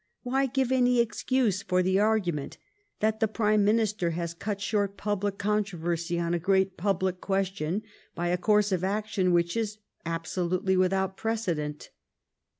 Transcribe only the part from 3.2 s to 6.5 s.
Prime Minister has cut short public controversy on a